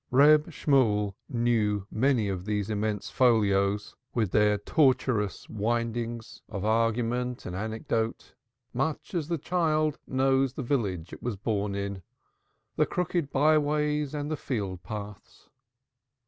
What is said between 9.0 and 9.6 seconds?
as the